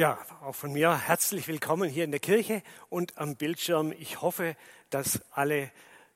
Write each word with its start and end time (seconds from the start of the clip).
Ja, 0.00 0.18
auch 0.40 0.54
von 0.54 0.72
mir 0.72 0.96
herzlich 0.96 1.46
willkommen 1.46 1.90
hier 1.90 2.04
in 2.04 2.10
der 2.10 2.20
Kirche 2.20 2.62
und 2.88 3.18
am 3.18 3.36
Bildschirm. 3.36 3.92
Ich 3.92 4.22
hoffe, 4.22 4.56
dass 4.88 5.20
alle 5.30 5.70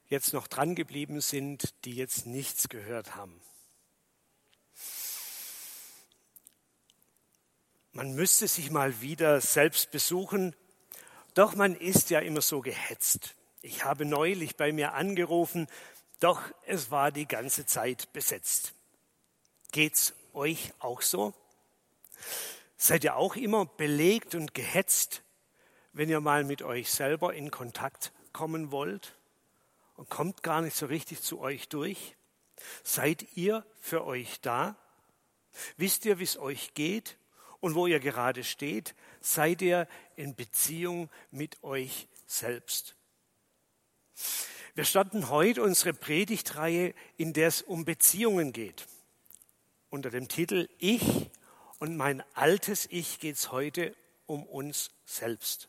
jetzt 0.07 0.33
noch 0.33 0.49
dran 0.49 0.75
geblieben 0.75 1.21
sind, 1.21 1.75
die 1.85 1.95
jetzt 1.95 2.25
nichts 2.25 2.71
gehört 2.71 3.15
haben. 3.15 3.43
Man 7.92 8.15
müsste 8.15 8.49
sich 8.49 8.71
mal 8.71 9.03
wieder 9.03 9.42
selbst 9.42 9.90
besuchen, 9.90 10.56
doch 11.35 11.54
man 11.54 11.76
ist 11.76 12.08
ja 12.08 12.21
immer 12.21 12.40
so 12.40 12.62
gehetzt. 12.62 13.35
Ich 13.60 13.85
habe 13.85 14.06
neulich 14.06 14.56
bei 14.56 14.72
mir 14.72 14.94
angerufen, 14.94 15.69
doch 16.20 16.41
es 16.64 16.91
war 16.91 17.12
die 17.12 17.28
ganze 17.28 17.66
Zeit 17.66 18.10
besetzt. 18.14 18.73
Geht's 19.73 20.14
euch 20.32 20.73
auch 20.78 21.02
so? 21.02 21.34
Seid 22.87 23.02
ihr 23.02 23.16
auch 23.16 23.34
immer 23.34 23.65
belegt 23.65 24.34
und 24.34 24.52
gehetzt, 24.52 25.23
wenn 25.95 26.11
ihr 26.11 26.20
mal 26.20 26.45
mit 26.45 26.61
euch 26.61 26.91
selber 26.91 27.33
in 27.33 27.51
Kontakt 27.51 28.12
kommen 28.34 28.73
wollt 28.73 29.16
und 29.95 30.11
kommt 30.11 30.42
gar 30.42 30.61
nicht 30.61 30.77
so 30.77 30.84
richtig 30.84 31.23
zu 31.23 31.41
euch 31.41 31.70
durch? 31.70 32.15
Seid 32.83 33.27
ihr 33.37 33.65
für 33.80 34.05
euch 34.05 34.42
da? 34.42 34.77
Wisst 35.78 36.05
ihr, 36.05 36.19
wie 36.19 36.25
es 36.25 36.37
euch 36.37 36.75
geht 36.75 37.16
und 37.61 37.75
wo 37.75 37.87
ihr 37.87 38.01
gerade 38.01 38.45
steht? 38.45 38.95
Seid 39.23 39.62
ihr 39.62 39.89
in 40.14 40.34
Beziehung 40.34 41.09
mit 41.30 41.64
euch 41.64 42.06
selbst? 42.27 42.97
Wir 44.75 44.84
starten 44.84 45.30
heute 45.30 45.62
unsere 45.62 45.95
Predigtreihe, 45.95 46.92
in 47.16 47.33
der 47.33 47.48
es 47.48 47.62
um 47.62 47.87
Beziehungen 47.87 48.53
geht. 48.53 48.87
Unter 49.89 50.11
dem 50.11 50.28
Titel 50.28 50.69
Ich 50.77 51.30
und 51.84 51.98
mein 51.98 52.24
altes 52.33 52.87
Ich 52.91 53.20
geht 53.20 53.37
es 53.37 53.52
heute 53.52 53.95
um 54.25 54.47
uns 54.47 54.91
selbst, 55.05 55.67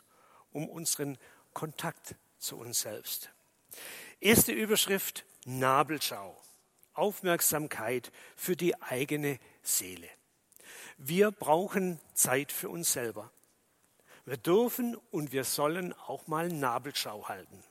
um 0.53 0.69
unseren 0.69 1.17
Kontakt 1.51 2.15
zu 2.37 2.55
uns 2.55 2.79
selbst. 2.79 3.31
Erste 4.21 4.53
Überschrift 4.53 5.25
Nabelschau. 5.43 6.41
Aufmerksamkeit 6.93 8.13
für 8.37 8.55
die 8.55 8.81
eigene 8.81 9.39
Seele. 9.61 10.07
Wir 10.97 11.31
brauchen 11.31 11.99
Zeit 12.13 12.53
für 12.53 12.69
uns 12.69 12.93
selber. 12.93 13.29
Wir 14.23 14.37
dürfen 14.37 14.95
und 15.11 15.33
wir 15.33 15.43
sollen 15.43 15.91
auch 16.07 16.27
mal 16.27 16.47
Nabelschau 16.47 17.27
halten. 17.27 17.61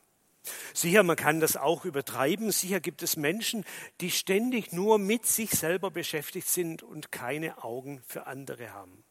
Sicher, 0.75 1.03
man 1.03 1.17
kann 1.17 1.41
das 1.41 1.57
auch 1.57 1.85
übertreiben. 1.85 2.51
Sicher 2.51 2.81
gibt 2.81 3.03
es 3.03 3.17
Menschen, 3.17 3.65
die 4.01 4.11
ständig 4.11 4.73
nur 4.73 4.99
mit 4.99 5.27
sich 5.27 5.51
selber 5.51 5.91
beschäftigt 5.91 6.49
sind 6.49 6.83
und 6.83 7.13
keine 7.13 7.65
Augen 7.65 8.03
für 8.07 8.27
andere 8.27 8.73
haben. 8.73 9.05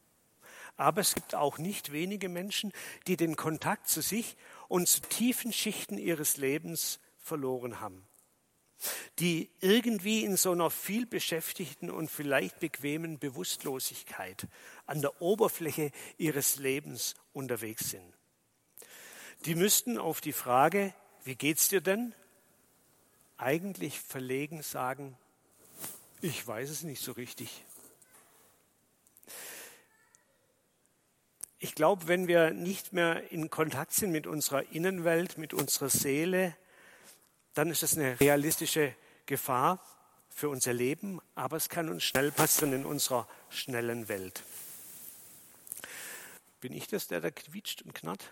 Aber 0.75 1.01
es 1.01 1.13
gibt 1.13 1.35
auch 1.35 1.57
nicht 1.57 1.91
wenige 1.91 2.29
Menschen, 2.29 2.71
die 3.07 3.17
den 3.17 3.35
Kontakt 3.35 3.87
zu 3.87 4.01
sich 4.01 4.37
und 4.67 4.87
zu 4.87 5.01
tiefen 5.01 5.53
Schichten 5.53 5.97
ihres 5.97 6.37
Lebens 6.37 6.99
verloren 7.19 7.79
haben. 7.79 8.07
Die 9.19 9.49
irgendwie 9.61 10.25
in 10.25 10.35
so 10.35 10.51
einer 10.51 10.69
vielbeschäftigten 10.69 11.89
und 11.89 12.09
vielleicht 12.09 12.59
bequemen 12.59 13.17
Bewusstlosigkeit 13.17 14.47
an 14.85 15.01
der 15.01 15.21
Oberfläche 15.21 15.91
ihres 16.17 16.57
Lebens 16.57 17.15
unterwegs 17.31 17.91
sind. 17.91 18.13
Die 19.45 19.55
müssten 19.55 19.97
auf 19.97 20.21
die 20.21 20.33
Frage, 20.33 20.93
wie 21.23 21.35
geht's 21.35 21.69
dir 21.69 21.81
denn? 21.81 22.13
Eigentlich 23.37 23.99
verlegen 23.99 24.61
sagen, 24.61 25.17
ich 26.21 26.45
weiß 26.45 26.69
es 26.69 26.83
nicht 26.83 27.01
so 27.01 27.11
richtig. 27.11 27.63
Ich 31.59 31.75
glaube, 31.75 32.07
wenn 32.07 32.27
wir 32.27 32.51
nicht 32.51 32.93
mehr 32.93 33.31
in 33.31 33.49
Kontakt 33.49 33.93
sind 33.93 34.11
mit 34.11 34.27
unserer 34.27 34.71
Innenwelt, 34.71 35.37
mit 35.37 35.53
unserer 35.53 35.89
Seele, 35.89 36.55
dann 37.53 37.69
ist 37.69 37.83
das 37.83 37.97
eine 37.97 38.19
realistische 38.19 38.95
Gefahr 39.25 39.81
für 40.29 40.49
unser 40.49 40.73
Leben, 40.73 41.21
aber 41.35 41.57
es 41.57 41.69
kann 41.69 41.89
uns 41.89 42.03
schnell 42.03 42.31
passieren 42.31 42.73
in 42.73 42.85
unserer 42.85 43.27
schnellen 43.49 44.07
Welt. 44.07 44.43
Bin 46.59 46.73
ich 46.73 46.87
das, 46.87 47.07
der 47.07 47.21
da 47.21 47.31
quietscht 47.31 47.81
und 47.83 47.93
knarrt? 47.93 48.31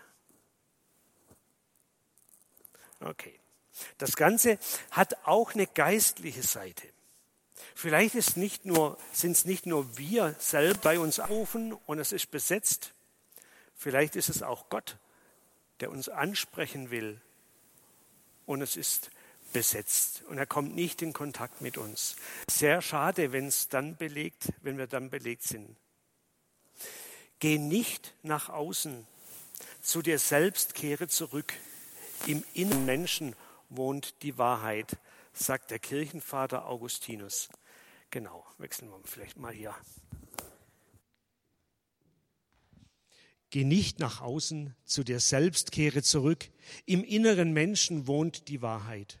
Okay. 3.04 3.38
Das 3.98 4.16
Ganze 4.16 4.58
hat 4.90 5.16
auch 5.24 5.54
eine 5.54 5.66
geistliche 5.66 6.42
Seite. 6.42 6.86
Vielleicht 7.74 8.14
ist 8.14 8.36
nicht 8.36 8.64
nur, 8.64 8.98
sind 9.12 9.32
es 9.32 9.44
nicht 9.44 9.66
nur 9.66 9.96
wir 9.96 10.34
selbst 10.38 10.82
bei 10.82 10.98
uns 10.98 11.20
rufen 11.28 11.72
und 11.86 11.98
es 11.98 12.12
ist 12.12 12.30
besetzt. 12.30 12.92
Vielleicht 13.74 14.14
ist 14.14 14.28
es 14.28 14.42
auch 14.42 14.68
Gott, 14.68 14.98
der 15.80 15.90
uns 15.90 16.08
ansprechen 16.08 16.90
will 16.90 17.20
und 18.46 18.60
es 18.60 18.76
ist 18.76 19.10
besetzt 19.52 20.22
und 20.28 20.38
er 20.38 20.46
kommt 20.46 20.74
nicht 20.74 21.02
in 21.02 21.12
Kontakt 21.12 21.60
mit 21.60 21.78
uns. 21.78 22.16
Sehr 22.48 22.82
schade, 22.82 23.32
wenn 23.32 23.46
es 23.46 23.68
dann 23.68 23.96
belegt, 23.96 24.52
wenn 24.62 24.78
wir 24.78 24.86
dann 24.86 25.10
belegt 25.10 25.42
sind. 25.42 25.76
Geh 27.38 27.58
nicht 27.58 28.14
nach 28.22 28.48
außen, 28.48 29.06
zu 29.82 30.02
dir 30.02 30.18
selbst 30.18 30.74
kehre 30.74 31.08
zurück. 31.08 31.52
Im 32.26 32.44
inneren 32.54 32.84
Menschen 32.84 33.34
wohnt 33.68 34.22
die 34.22 34.38
Wahrheit, 34.38 34.96
sagt 35.32 35.72
der 35.72 35.80
Kirchenvater 35.80 36.68
Augustinus. 36.68 37.48
Genau, 38.10 38.46
wechseln 38.58 38.90
wir 38.90 39.00
vielleicht 39.02 39.38
mal 39.38 39.52
hier. 39.52 39.74
Geh 43.50 43.64
nicht 43.64 43.98
nach 43.98 44.20
außen, 44.20 44.74
zu 44.84 45.02
dir 45.02 45.18
selbst 45.18 45.72
kehre 45.72 46.02
zurück. 46.02 46.48
Im 46.86 47.02
inneren 47.02 47.52
Menschen 47.52 48.06
wohnt 48.06 48.46
die 48.48 48.62
Wahrheit, 48.62 49.20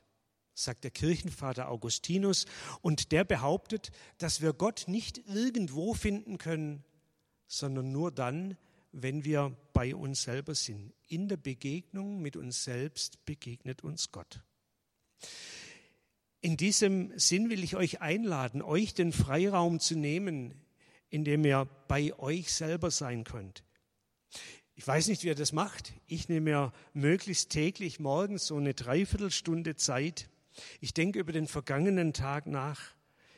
sagt 0.54 0.84
der 0.84 0.92
Kirchenvater 0.92 1.70
Augustinus. 1.70 2.46
Und 2.82 3.10
der 3.10 3.24
behauptet, 3.24 3.90
dass 4.18 4.40
wir 4.42 4.52
Gott 4.52 4.84
nicht 4.86 5.18
irgendwo 5.26 5.92
finden 5.92 6.38
können, 6.38 6.84
sondern 7.48 7.90
nur 7.90 8.12
dann, 8.12 8.56
wenn 8.92 9.24
wir 9.24 9.56
bei 9.72 9.94
uns 9.94 10.22
selber 10.22 10.54
sind. 10.54 10.92
In 11.08 11.28
der 11.28 11.38
Begegnung 11.38 12.20
mit 12.20 12.36
uns 12.36 12.64
selbst 12.64 13.24
begegnet 13.24 13.82
uns 13.82 14.12
Gott. 14.12 14.42
In 16.40 16.56
diesem 16.56 17.16
Sinn 17.18 17.50
will 17.50 17.64
ich 17.64 17.76
euch 17.76 18.00
einladen, 18.00 18.62
euch 18.62 18.94
den 18.94 19.12
Freiraum 19.12 19.80
zu 19.80 19.96
nehmen, 19.96 20.54
in 21.08 21.24
dem 21.24 21.44
ihr 21.44 21.68
bei 21.88 22.18
euch 22.18 22.52
selber 22.52 22.90
sein 22.90 23.24
könnt. 23.24 23.64
Ich 24.74 24.86
weiß 24.86 25.08
nicht, 25.08 25.22
wie 25.22 25.28
ihr 25.28 25.34
das 25.34 25.52
macht. 25.52 25.92
Ich 26.06 26.28
nehme 26.28 26.50
mir 26.50 26.72
möglichst 26.94 27.50
täglich 27.50 28.00
morgens 28.00 28.46
so 28.46 28.56
eine 28.56 28.74
Dreiviertelstunde 28.74 29.76
Zeit. 29.76 30.28
Ich 30.80 30.94
denke 30.94 31.20
über 31.20 31.32
den 31.32 31.46
vergangenen 31.46 32.12
Tag 32.12 32.46
nach. 32.46 32.80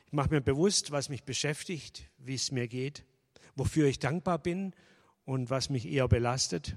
Ich 0.06 0.12
mache 0.12 0.30
mir 0.30 0.40
bewusst, 0.40 0.90
was 0.90 1.08
mich 1.08 1.24
beschäftigt, 1.24 2.08
wie 2.18 2.34
es 2.34 2.52
mir 2.52 2.68
geht, 2.68 3.04
wofür 3.56 3.86
ich 3.86 3.98
dankbar 3.98 4.38
bin 4.38 4.74
und 5.24 5.50
was 5.50 5.70
mich 5.70 5.86
eher 5.86 6.08
belastet. 6.08 6.76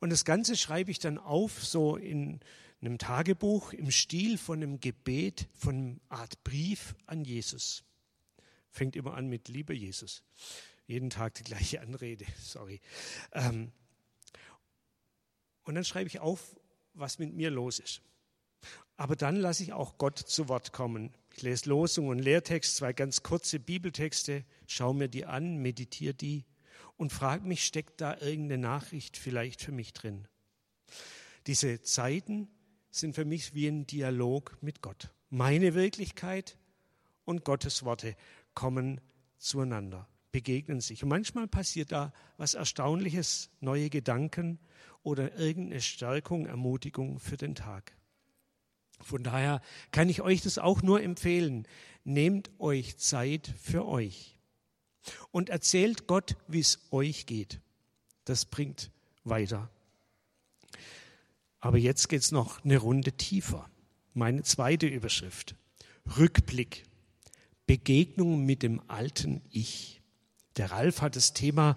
Und 0.00 0.10
das 0.10 0.24
Ganze 0.24 0.56
schreibe 0.56 0.90
ich 0.90 0.98
dann 0.98 1.18
auf, 1.18 1.64
so 1.64 1.96
in 1.96 2.40
einem 2.80 2.98
Tagebuch 2.98 3.72
im 3.72 3.90
Stil 3.90 4.38
von 4.38 4.62
einem 4.62 4.80
Gebet, 4.80 5.48
von 5.54 6.00
einer 6.08 6.20
Art 6.20 6.42
Brief 6.44 6.94
an 7.06 7.24
Jesus. 7.24 7.84
Fängt 8.70 8.96
immer 8.96 9.14
an 9.14 9.28
mit 9.28 9.48
Liebe 9.48 9.74
Jesus. 9.74 10.22
Jeden 10.86 11.10
Tag 11.10 11.34
die 11.34 11.44
gleiche 11.44 11.80
Anrede, 11.80 12.26
sorry. 12.38 12.80
Ähm, 13.32 13.72
und 15.64 15.74
dann 15.74 15.84
schreibe 15.84 16.08
ich 16.08 16.20
auf, 16.20 16.54
was 16.94 17.18
mit 17.18 17.34
mir 17.34 17.50
los 17.50 17.78
ist. 17.78 18.02
Aber 18.96 19.16
dann 19.16 19.36
lasse 19.36 19.62
ich 19.62 19.72
auch 19.72 19.98
Gott 19.98 20.18
zu 20.18 20.48
Wort 20.48 20.72
kommen. 20.72 21.12
Ich 21.34 21.42
lese 21.42 21.68
Losung 21.68 22.08
und 22.08 22.18
Lehrtext, 22.18 22.76
zwei 22.76 22.92
ganz 22.92 23.22
kurze 23.22 23.60
Bibeltexte, 23.60 24.44
schaue 24.66 24.94
mir 24.94 25.08
die 25.08 25.26
an, 25.26 25.56
meditiere 25.58 26.14
die 26.14 26.44
und 26.96 27.12
frage 27.12 27.46
mich, 27.46 27.64
steckt 27.64 28.00
da 28.00 28.16
irgendeine 28.18 28.62
Nachricht 28.62 29.16
vielleicht 29.16 29.62
für 29.62 29.72
mich 29.72 29.92
drin? 29.92 30.26
Diese 31.46 31.82
Zeiten 31.82 32.48
sind 32.90 33.14
für 33.14 33.24
mich 33.24 33.54
wie 33.54 33.68
ein 33.68 33.86
Dialog 33.86 34.58
mit 34.62 34.82
Gott. 34.82 35.12
Meine 35.28 35.74
Wirklichkeit 35.74 36.56
und 37.24 37.44
Gottes 37.44 37.84
Worte 37.84 38.16
kommen 38.54 39.00
zueinander, 39.38 40.08
begegnen 40.32 40.80
sich. 40.80 41.02
Und 41.02 41.10
manchmal 41.10 41.46
passiert 41.46 41.92
da 41.92 42.12
was 42.36 42.54
Erstaunliches, 42.54 43.50
neue 43.60 43.90
Gedanken 43.90 44.58
oder 45.02 45.36
irgendeine 45.36 45.82
Stärkung, 45.82 46.46
Ermutigung 46.46 47.20
für 47.20 47.36
den 47.36 47.54
Tag. 47.54 47.96
Von 49.00 49.22
daher 49.22 49.60
kann 49.90 50.08
ich 50.08 50.22
euch 50.22 50.40
das 50.40 50.58
auch 50.58 50.82
nur 50.82 51.02
empfehlen. 51.02 51.68
Nehmt 52.04 52.50
euch 52.58 52.96
Zeit 52.96 53.52
für 53.60 53.86
euch 53.86 54.35
und 55.30 55.50
erzählt 55.50 56.06
Gott, 56.06 56.36
wie 56.48 56.60
es 56.60 56.78
euch 56.90 57.26
geht. 57.26 57.60
Das 58.24 58.44
bringt 58.44 58.90
weiter. 59.24 59.70
Aber 61.60 61.78
jetzt 61.78 62.08
geht 62.08 62.22
es 62.22 62.32
noch 62.32 62.64
eine 62.64 62.78
Runde 62.78 63.12
tiefer. 63.12 63.68
Meine 64.14 64.42
zweite 64.42 64.86
Überschrift. 64.86 65.56
Rückblick. 66.16 66.84
Begegnung 67.66 68.44
mit 68.44 68.62
dem 68.62 68.80
alten 68.88 69.42
Ich. 69.50 70.00
Der 70.56 70.70
Ralf 70.70 71.02
hat 71.02 71.16
das 71.16 71.32
Thema 71.32 71.76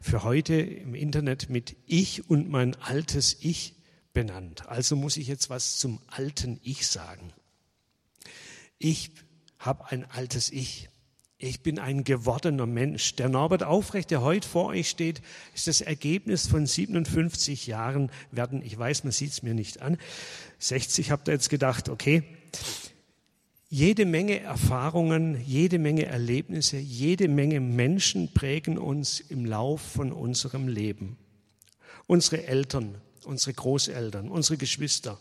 für 0.00 0.22
heute 0.22 0.54
im 0.54 0.94
Internet 0.94 1.48
mit 1.48 1.76
Ich 1.86 2.28
und 2.28 2.48
mein 2.50 2.74
altes 2.74 3.36
Ich 3.40 3.74
benannt. 4.12 4.66
Also 4.66 4.96
muss 4.96 5.16
ich 5.16 5.28
jetzt 5.28 5.48
was 5.48 5.78
zum 5.78 6.00
alten 6.08 6.60
Ich 6.62 6.88
sagen. 6.88 7.32
Ich 8.78 9.12
habe 9.58 9.86
ein 9.90 10.04
altes 10.10 10.50
Ich. 10.50 10.88
Ich 11.40 11.60
bin 11.60 11.78
ein 11.78 12.02
gewordener 12.02 12.66
Mensch. 12.66 13.14
Der 13.14 13.28
Norbert 13.28 13.62
Aufrecht, 13.62 14.10
der 14.10 14.22
heute 14.22 14.46
vor 14.46 14.66
euch 14.66 14.90
steht, 14.90 15.22
ist 15.54 15.68
das 15.68 15.80
Ergebnis 15.80 16.48
von 16.48 16.66
57 16.66 17.68
Jahren 17.68 18.10
werden, 18.32 18.60
ich 18.60 18.76
weiß, 18.76 19.04
man 19.04 19.12
sieht 19.12 19.30
es 19.30 19.44
mir 19.44 19.54
nicht 19.54 19.80
an, 19.80 19.98
60 20.58 21.12
habt 21.12 21.28
ihr 21.28 21.34
jetzt 21.34 21.48
gedacht, 21.48 21.88
okay, 21.90 22.24
jede 23.68 24.04
Menge 24.04 24.40
Erfahrungen, 24.40 25.40
jede 25.44 25.78
Menge 25.78 26.06
Erlebnisse, 26.06 26.78
jede 26.78 27.28
Menge 27.28 27.60
Menschen 27.60 28.34
prägen 28.34 28.76
uns 28.76 29.20
im 29.20 29.44
Lauf 29.44 29.80
von 29.80 30.10
unserem 30.10 30.66
Leben. 30.66 31.18
Unsere 32.08 32.48
Eltern, 32.48 32.96
unsere 33.24 33.52
Großeltern, 33.52 34.28
unsere 34.28 34.56
Geschwister, 34.56 35.20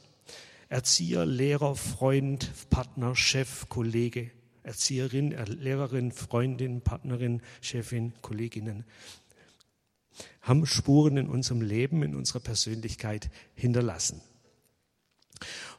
Erzieher, 0.68 1.28
Lehrer, 1.28 1.76
Freund, 1.76 2.50
Partner, 2.72 3.16
Chef, 3.16 3.70
Kollege, 3.70 4.32
Erzieherin, 4.68 5.32
Lehrerin, 5.32 6.12
Freundin, 6.12 6.82
Partnerin, 6.82 7.42
Chefin, 7.62 8.14
Kolleginnen, 8.22 8.84
haben 10.42 10.66
Spuren 10.66 11.18
in 11.18 11.30
unserem 11.30 11.62
Leben, 11.62 12.04
in 12.04 12.16
unserer 12.16 12.40
Persönlichkeit 12.40 13.30
hinterlassen. 13.56 14.22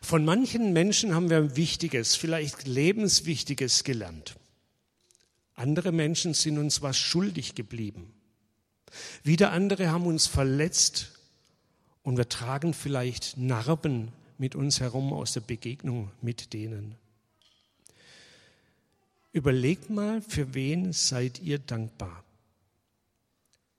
Von 0.00 0.25
manchen 0.25 0.73
Menschen 0.73 1.14
haben 1.14 1.31
wir 1.31 1.56
Wichtiges, 1.56 2.17
vielleicht 2.17 2.67
Lebenswichtiges 2.67 3.85
gelernt. 3.85 4.37
Andere 5.55 5.93
Menschen 5.93 6.35
sind 6.35 6.58
uns 6.58 6.82
was 6.82 6.96
schuldig 6.96 7.55
geblieben. 7.55 8.14
Wieder 9.23 9.52
andere 9.52 9.90
haben 9.90 10.06
uns 10.06 10.26
verletzt 10.26 11.12
und 12.02 12.17
wir 12.17 12.29
tragen 12.29 12.73
vielleicht 12.73 13.37
Narben 13.37 14.12
mit 14.38 14.55
uns 14.55 14.81
herum 14.81 15.12
aus 15.12 15.32
der 15.32 15.40
Begegnung 15.40 16.11
mit 16.23 16.52
denen. 16.52 16.94
Überlegt 19.33 19.91
mal, 19.91 20.23
für 20.23 20.55
wen 20.55 20.93
seid 20.93 21.41
ihr 21.41 21.59
dankbar? 21.59 22.25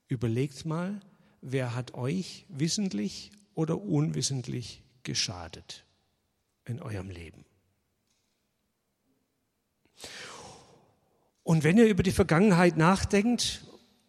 Überlegt 0.08 0.66
mal, 0.66 1.00
wer 1.42 1.76
hat 1.76 1.94
euch 1.94 2.46
wissentlich 2.50 3.32
oder 3.56 3.82
unwissentlich 3.82 4.84
geschadet 5.04 5.86
in 6.66 6.82
eurem 6.82 7.10
Leben? 7.10 7.46
Und 11.44 11.64
wenn 11.64 11.78
ihr 11.78 11.88
über 11.88 12.04
die 12.04 12.12
Vergangenheit 12.12 12.78
nachdenkt 12.78 13.66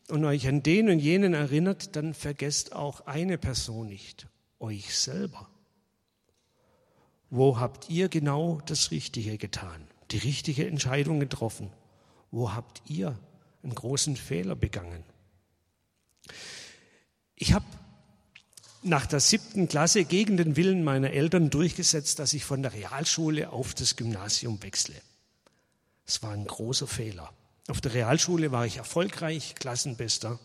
und 0.09 0.25
euch 0.25 0.47
an 0.47 0.63
den 0.63 0.91
und 0.91 0.99
jenen 0.99 1.33
erinnert, 1.33 1.97
dann 1.97 2.13
vergesst 2.13 2.75
auch 2.75 3.07
eine 3.07 3.39
Person 3.39 3.89
nicht, 3.89 4.29
euch 4.59 4.95
selber. 4.95 5.49
Wo 7.31 7.59
habt 7.59 7.89
ihr 7.89 8.09
genau 8.09 8.61
das 8.67 8.91
Richtige 8.91 9.39
getan? 9.39 9.90
Die 10.11 10.19
richtige 10.19 10.67
Entscheidung 10.67 11.21
getroffen? 11.21 11.71
Wo 12.31 12.53
habt 12.53 12.83
ihr 12.87 13.19
einen 13.62 13.75
großen 13.75 14.17
Fehler 14.17 14.57
begangen? 14.57 15.05
Ich 17.35 17.53
habe 17.53 17.65
nach 18.83 19.07
der 19.07 19.21
siebten 19.21 19.69
Klasse 19.69 20.05
gegen 20.05 20.37
den 20.37 20.57
Willen 20.57 20.85
meiner 20.85 21.11
Eltern 21.11 21.51
durchgesetzt, 21.51 22.19
dass 22.19 22.33
ich 22.33 22.45
von 22.45 22.62
der 22.62 22.73
Realschule 22.73 23.51
auf 23.51 23.75
das 23.75 23.97
Gymnasium 23.97 24.62
wechsle. 24.62 24.95
Es 26.07 26.23
war 26.23 26.33
ein 26.33 26.47
großer 26.47 26.87
Fehler. 26.87 27.33
Auf 27.69 27.81
der 27.81 27.95
Realschule 27.95 28.53
war 28.53 28.67
ich 28.67 28.79
erfolgreich, 28.79 29.55
Klassenbester. 29.55 30.39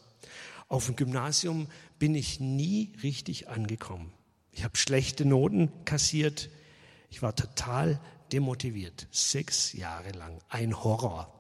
Auf 0.68 0.88
dem 0.88 0.96
Gymnasium 0.96 1.68
bin 1.98 2.14
ich 2.14 2.40
nie 2.40 2.94
richtig 3.04 3.48
angekommen. 3.48 4.12
Ich 4.52 4.64
habe 4.64 4.78
schlechte 4.78 5.26
Noten 5.26 5.72
kassiert. 5.86 6.50
Ich 7.10 7.22
war 7.22 7.36
total 7.36 8.00
demotiviert. 8.32 9.08
Sechs 9.12 9.74
Jahre 9.74 10.12
lang. 10.12 10.40
Ein 10.50 10.84
Horror, 10.84 11.34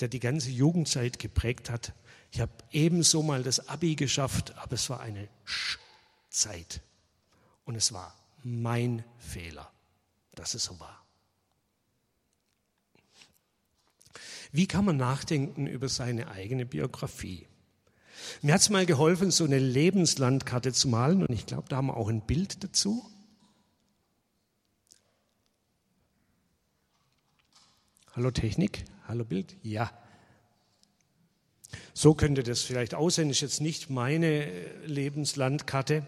der 0.00 0.08
die 0.08 0.20
ganze 0.20 0.50
Jugendzeit 0.50 1.18
geprägt 1.18 1.70
hat. 1.70 1.92
Ich 2.30 2.40
habe 2.40 2.52
ebenso 2.70 3.22
mal 3.22 3.42
das 3.42 3.68
Abi 3.68 3.94
geschafft, 3.94 4.56
aber 4.58 4.74
es 4.74 4.88
war 4.90 5.00
eine 5.00 5.28
Sch 5.44 5.78
Zeit. 6.30 6.80
Und 7.64 7.76
es 7.76 7.92
war 7.92 8.16
mein 8.42 9.04
Fehler, 9.18 9.70
dass 10.34 10.54
es 10.54 10.64
so 10.64 10.80
war. 10.80 11.04
Wie 14.50 14.66
kann 14.66 14.84
man 14.84 14.96
nachdenken 14.96 15.66
über 15.66 15.88
seine 15.88 16.28
eigene 16.28 16.66
Biografie? 16.66 17.46
Mir 18.42 18.54
hat 18.54 18.60
es 18.60 18.70
mal 18.70 18.86
geholfen, 18.86 19.30
so 19.30 19.44
eine 19.44 19.58
Lebenslandkarte 19.58 20.72
zu 20.72 20.88
malen 20.88 21.24
und 21.24 21.32
ich 21.32 21.46
glaube, 21.46 21.68
da 21.68 21.76
haben 21.76 21.86
wir 21.86 21.96
auch 21.96 22.08
ein 22.08 22.20
Bild 22.20 22.62
dazu. 22.62 23.04
Hallo 28.14 28.30
Technik, 28.30 28.84
hallo 29.08 29.24
Bild, 29.24 29.56
ja. 29.62 29.90
So 31.94 32.12
könnte 32.12 32.42
das 32.42 32.60
vielleicht 32.60 32.94
aussehen, 32.94 33.30
ist 33.30 33.40
jetzt 33.40 33.62
nicht 33.62 33.88
meine 33.88 34.26
äh, 34.26 34.84
Lebenslandkarte. 34.84 36.06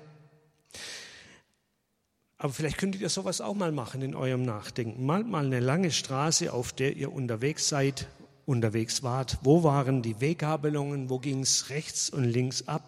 Aber 2.37 2.53
vielleicht 2.53 2.77
könntet 2.77 3.01
ihr 3.01 3.09
sowas 3.09 3.41
auch 3.41 3.55
mal 3.55 3.73
machen 3.73 4.03
in 4.03 4.15
eurem 4.15 4.43
Nachdenken. 4.43 5.07
Malt 5.07 5.27
mal 5.27 5.47
eine 5.47 5.61
lange 5.61 5.91
Straße, 5.91 6.53
auf 6.53 6.75
der 6.75 6.95
ihr 6.95 7.11
unterwegs 7.11 7.71
seid, 7.71 8.07
unterwegs 8.45 9.03
wart. 9.03 9.39
Wo 9.41 9.63
waren 9.63 10.03
die 10.03 10.21
Weggabelungen? 10.21 11.09
Wo 11.09 11.19
ging 11.19 11.41
es 11.41 11.71
rechts 11.71 12.11
und 12.11 12.25
links 12.25 12.69
ab? 12.69 12.87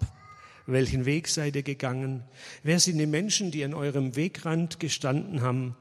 Welchen 0.67 1.07
Weg 1.07 1.29
seid 1.29 1.57
ihr 1.57 1.62
gegangen? 1.62 2.23
Wer 2.62 2.81
sind 2.81 2.99
die 2.99 3.07
Menschen, 3.07 3.51
die 3.51 3.65
an 3.65 3.73
eurem 3.73 4.15
Wegrand 4.15 4.79
gestanden 4.79 5.41
haben? 5.41 5.75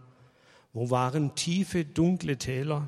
Wo 0.71 0.89
waren 0.89 1.35
tiefe, 1.35 1.83
dunkle 1.83 2.37
Täler? 2.37 2.87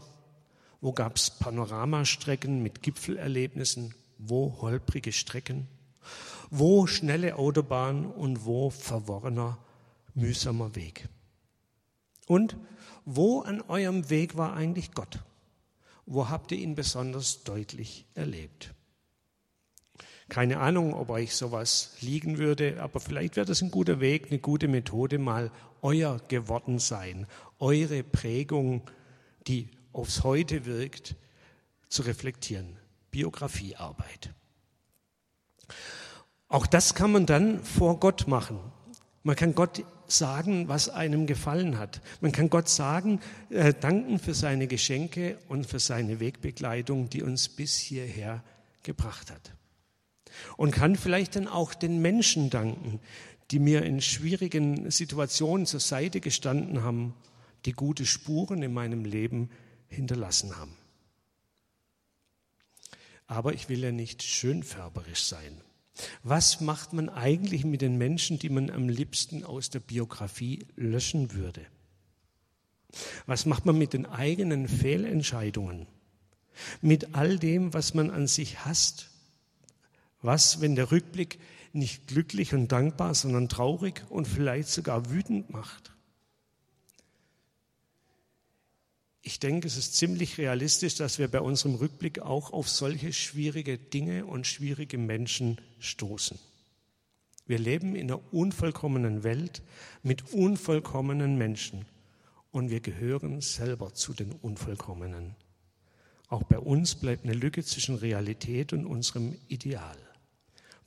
Wo 0.80 0.94
gab 0.94 1.16
es 1.16 1.32
Panoramastrecken 1.32 2.62
mit 2.62 2.84
Gipfelerlebnissen? 2.84 3.94
Wo 4.18 4.58
holprige 4.62 5.12
Strecken? 5.12 5.68
Wo 6.50 6.88
schnelle 6.88 7.36
Autobahn 7.36 8.06
und 8.06 8.46
wo 8.46 8.70
verworrener, 8.70 9.58
mühsamer 10.14 10.76
Weg? 10.76 11.10
Und 12.28 12.58
wo 13.06 13.42
an 13.42 13.62
eurem 13.62 14.10
Weg 14.10 14.38
war 14.38 14.54
eigentlich 14.54 14.92
Gott? 14.94 15.20
Wo 16.06 16.30
habt 16.30 16.52
ihr 16.52 16.58
ihn 16.58 16.76
besonders 16.76 17.44
deutlich 17.44 18.06
erlebt? 18.14 18.74
Keine 20.30 20.60
Ahnung, 20.60 20.94
ob 20.94 21.10
euch 21.10 21.36
sowas 21.36 21.96
liegen 22.02 22.38
würde, 22.38 22.82
aber 22.82 23.00
vielleicht 23.00 23.38
wäre 23.38 23.46
das 23.46 23.62
ein 23.62 23.72
guter 23.72 24.00
Weg, 24.02 24.28
eine 24.30 24.40
gute 24.40 24.68
Methode, 24.68 25.20
mal 25.20 25.52
euer 25.82 26.20
geworden 26.28 26.80
sein, 26.80 27.28
eure 27.60 28.04
Prägung, 28.04 28.82
die 29.48 29.70
aufs 29.98 30.24
Heute 30.24 30.66
wirkt, 30.66 31.16
zu 31.90 32.04
reflektieren. 32.04 32.78
Biografiearbeit. 33.12 34.34
Auch 36.50 36.68
das 36.68 36.94
kann 36.94 37.12
man 37.12 37.26
dann 37.26 37.64
vor 37.64 38.00
Gott 38.00 38.28
machen. 38.28 38.60
Man 39.24 39.36
kann 39.36 39.56
Gott 39.56 39.84
sagen, 40.06 40.70
was 40.70 40.88
einem 40.88 41.26
gefallen 41.28 41.78
hat. 41.78 42.02
Man 42.22 42.32
kann 42.32 42.50
Gott 42.50 42.70
sagen, 42.70 43.20
äh, 43.50 43.74
danken 43.74 44.20
für 44.20 44.34
seine 44.34 44.68
Geschenke 44.68 45.38
und 45.50 45.66
für 45.66 45.80
seine 45.80 46.20
Wegbegleitung, 46.20 47.10
die 47.10 47.24
uns 47.24 47.50
bis 47.50 47.76
hierher 47.76 48.44
gebracht 48.84 49.32
hat. 49.32 49.54
Und 50.56 50.72
kann 50.72 50.96
vielleicht 50.96 51.36
dann 51.36 51.48
auch 51.48 51.74
den 51.74 52.02
Menschen 52.02 52.50
danken, 52.50 53.00
die 53.52 53.60
mir 53.60 53.84
in 53.84 54.02
schwierigen 54.02 54.92
Situationen 54.92 55.66
zur 55.66 55.80
Seite 55.80 56.22
gestanden 56.22 56.84
haben, 56.84 57.14
die 57.66 57.74
gute 57.74 58.06
Spuren 58.06 58.62
in 58.62 58.74
meinem 58.74 59.04
Leben 59.04 59.50
hinterlassen 59.88 60.58
haben. 60.58 60.76
Aber 63.28 63.54
ich 63.54 63.68
will 63.70 63.80
ja 63.80 63.92
nicht 63.92 64.24
schönfärberisch 64.24 65.24
sein. 65.24 65.62
Was 66.24 66.62
macht 66.62 66.94
man 66.94 67.10
eigentlich 67.10 67.66
mit 67.66 67.82
den 67.82 67.98
Menschen, 67.98 68.40
die 68.40 68.50
man 68.50 68.70
am 68.70 68.88
liebsten 68.88 69.44
aus 69.44 69.70
der 69.70 69.80
Biografie 69.80 70.66
löschen 70.76 71.34
würde? 71.34 71.66
Was 73.26 73.46
macht 73.46 73.66
man 73.66 73.78
mit 73.78 73.94
den 73.94 74.06
eigenen 74.06 74.68
Fehlentscheidungen? 74.68 75.88
Mit 76.82 77.16
all 77.16 77.38
dem, 77.38 77.74
was 77.74 77.94
man 77.94 78.10
an 78.10 78.28
sich 78.28 78.66
hasst? 78.66 79.10
Was, 80.22 80.62
wenn 80.62 80.76
der 80.76 80.92
Rückblick 80.92 81.40
nicht 81.74 82.08
glücklich 82.08 82.54
und 82.54 82.72
dankbar, 82.72 83.14
sondern 83.14 83.50
traurig 83.50 84.04
und 84.10 84.28
vielleicht 84.28 84.70
sogar 84.70 85.12
wütend 85.12 85.50
macht? 85.50 85.97
Ich 89.28 89.42
denke, 89.42 89.68
es 89.68 89.76
ist 89.76 89.96
ziemlich 89.96 90.38
realistisch, 90.38 90.96
dass 90.96 91.20
wir 91.20 91.28
bei 91.28 91.42
unserem 91.42 91.76
Rückblick 91.76 92.20
auch 92.20 92.54
auf 92.54 92.70
solche 92.70 93.12
schwierige 93.12 93.78
Dinge 93.78 94.26
und 94.26 94.48
schwierige 94.48 94.98
Menschen 94.98 95.58
stoßen. 95.80 96.40
Wir 97.46 97.60
leben 97.60 97.94
in 97.94 98.10
einer 98.10 98.34
unvollkommenen 98.34 99.26
Welt 99.26 99.64
mit 100.02 100.32
unvollkommenen 100.32 101.38
Menschen 101.38 101.86
und 102.52 102.70
wir 102.70 102.80
gehören 102.80 103.42
selber 103.42 103.94
zu 103.94 104.14
den 104.14 104.32
Unvollkommenen. 104.32 105.36
Auch 106.30 106.44
bei 106.44 106.58
uns 106.58 106.96
bleibt 106.96 107.26
eine 107.26 107.34
Lücke 107.34 107.66
zwischen 107.66 107.96
Realität 107.96 108.72
und 108.72 108.86
unserem 108.86 109.36
Ideal. 109.50 109.98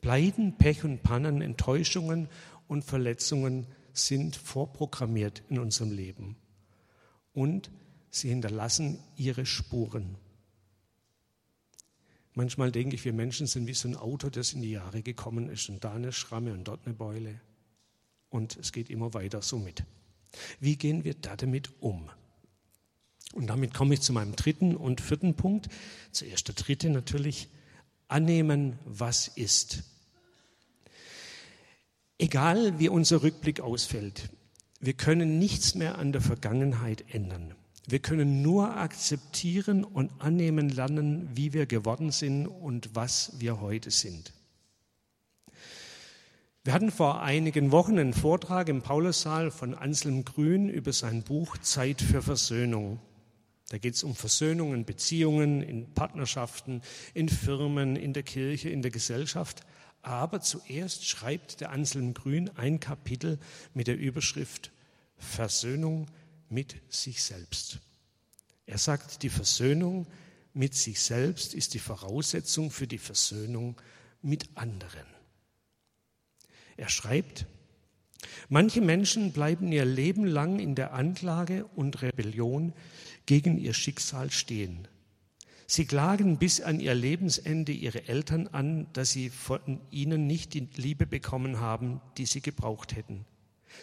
Pleiten, 0.00 0.56
Pech 0.56 0.82
und 0.82 1.02
Pannen, 1.02 1.42
Enttäuschungen 1.42 2.26
und 2.68 2.86
Verletzungen 2.86 3.66
sind 3.92 4.34
vorprogrammiert 4.34 5.42
in 5.50 5.58
unserem 5.58 5.92
Leben. 5.92 6.36
Und 7.34 7.70
sie 8.10 8.28
hinterlassen 8.28 8.98
ihre 9.16 9.46
Spuren. 9.46 10.16
Manchmal 12.34 12.70
denke 12.72 12.94
ich, 12.94 13.04
wir 13.04 13.12
Menschen 13.12 13.46
sind 13.46 13.66
wie 13.66 13.74
so 13.74 13.88
ein 13.88 13.96
Auto, 13.96 14.30
das 14.30 14.52
in 14.52 14.62
die 14.62 14.70
Jahre 14.70 15.02
gekommen 15.02 15.48
ist 15.48 15.68
und 15.68 15.82
da 15.84 15.94
eine 15.94 16.12
Schramme 16.12 16.52
und 16.52 16.64
dort 16.64 16.86
eine 16.86 16.94
Beule. 16.94 17.40
Und 18.28 18.56
es 18.56 18.72
geht 18.72 18.88
immer 18.88 19.14
weiter 19.14 19.42
so 19.42 19.58
mit. 19.58 19.84
Wie 20.60 20.76
gehen 20.76 21.04
wir 21.04 21.14
da 21.14 21.36
damit 21.36 21.70
um? 21.80 22.08
Und 23.32 23.48
damit 23.48 23.74
komme 23.74 23.94
ich 23.94 24.00
zu 24.00 24.12
meinem 24.12 24.36
dritten 24.36 24.76
und 24.76 25.00
vierten 25.00 25.34
Punkt. 25.34 25.68
Zuerst 26.12 26.48
der 26.48 26.54
dritte 26.54 26.90
natürlich. 26.90 27.48
Annehmen, 28.08 28.78
was 28.84 29.28
ist. 29.28 29.84
Egal 32.18 32.78
wie 32.78 32.88
unser 32.88 33.22
Rückblick 33.22 33.60
ausfällt, 33.60 34.30
wir 34.80 34.94
können 34.94 35.38
nichts 35.38 35.74
mehr 35.74 35.96
an 35.96 36.10
der 36.10 36.20
Vergangenheit 36.20 37.04
ändern. 37.14 37.54
Wir 37.90 37.98
können 37.98 38.40
nur 38.40 38.76
akzeptieren 38.76 39.82
und 39.82 40.12
annehmen 40.20 40.68
lernen, 40.68 41.28
wie 41.34 41.52
wir 41.52 41.66
geworden 41.66 42.12
sind 42.12 42.46
und 42.46 42.94
was 42.94 43.32
wir 43.40 43.60
heute 43.60 43.90
sind. 43.90 44.32
Wir 46.62 46.72
hatten 46.72 46.92
vor 46.92 47.20
einigen 47.20 47.72
Wochen 47.72 47.98
einen 47.98 48.14
Vortrag 48.14 48.68
im 48.68 48.82
Paulussaal 48.82 49.50
von 49.50 49.74
Anselm 49.74 50.24
Grün 50.24 50.68
über 50.68 50.92
sein 50.92 51.24
Buch 51.24 51.58
Zeit 51.58 52.00
für 52.00 52.22
Versöhnung. 52.22 53.00
Da 53.70 53.78
geht 53.78 53.94
es 53.94 54.04
um 54.04 54.14
Versöhnung 54.14 54.72
in 54.72 54.84
Beziehungen, 54.84 55.60
in 55.60 55.92
Partnerschaften, 55.92 56.82
in 57.12 57.28
Firmen, 57.28 57.96
in 57.96 58.12
der 58.12 58.22
Kirche, 58.22 58.68
in 58.68 58.82
der 58.82 58.92
Gesellschaft. 58.92 59.62
Aber 60.02 60.40
zuerst 60.40 61.08
schreibt 61.08 61.60
der 61.60 61.70
Anselm 61.70 62.14
Grün 62.14 62.50
ein 62.56 62.78
Kapitel 62.78 63.40
mit 63.74 63.88
der 63.88 63.98
Überschrift 63.98 64.70
Versöhnung 65.16 66.06
mit 66.50 66.76
sich 66.88 67.22
selbst. 67.22 67.78
Er 68.66 68.78
sagt, 68.78 69.22
die 69.22 69.30
Versöhnung 69.30 70.06
mit 70.52 70.74
sich 70.74 71.00
selbst 71.00 71.54
ist 71.54 71.74
die 71.74 71.78
Voraussetzung 71.78 72.70
für 72.70 72.86
die 72.86 72.98
Versöhnung 72.98 73.80
mit 74.20 74.48
anderen. 74.56 75.06
Er 76.76 76.88
schreibt, 76.88 77.46
manche 78.48 78.80
Menschen 78.80 79.32
bleiben 79.32 79.72
ihr 79.72 79.84
Leben 79.84 80.24
lang 80.24 80.58
in 80.58 80.74
der 80.74 80.92
Anklage 80.92 81.64
und 81.76 82.02
Rebellion 82.02 82.72
gegen 83.26 83.58
ihr 83.58 83.74
Schicksal 83.74 84.30
stehen. 84.30 84.88
Sie 85.66 85.84
klagen 85.84 86.38
bis 86.38 86.60
an 86.60 86.80
ihr 86.80 86.94
Lebensende 86.94 87.70
ihre 87.70 88.08
Eltern 88.08 88.48
an, 88.48 88.88
dass 88.92 89.12
sie 89.12 89.30
von 89.30 89.80
ihnen 89.92 90.26
nicht 90.26 90.54
die 90.54 90.68
Liebe 90.74 91.06
bekommen 91.06 91.60
haben, 91.60 92.00
die 92.18 92.26
sie 92.26 92.40
gebraucht 92.40 92.96
hätten. 92.96 93.24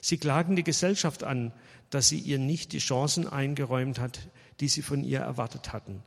Sie 0.02 0.18
klagen 0.18 0.56
die 0.56 0.64
Gesellschaft 0.64 1.24
an, 1.24 1.54
dass 1.90 2.10
sie 2.10 2.20
ihr 2.20 2.40
nicht 2.40 2.74
die 2.74 2.80
Chancen 2.80 3.28
eingeräumt 3.28 4.00
hat, 4.00 4.20
die 4.60 4.68
sie 4.68 4.82
von 4.82 5.04
ihr 5.04 5.20
erwartet 5.20 5.74
hatten. 5.74 6.04